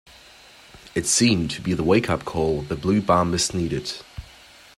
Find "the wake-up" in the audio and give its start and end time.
1.75-2.25